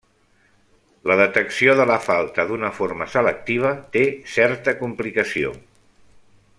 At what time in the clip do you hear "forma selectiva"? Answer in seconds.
2.79-3.75